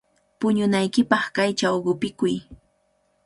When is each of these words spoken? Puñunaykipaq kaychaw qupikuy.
Puñunaykipaq 0.39 1.23
kaychaw 1.35 1.75
qupikuy. 1.85 2.35